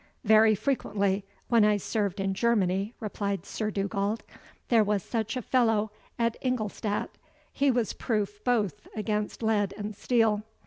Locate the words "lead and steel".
9.43-10.41